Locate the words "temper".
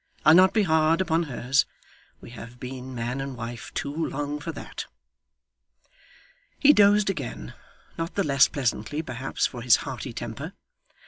10.11-10.53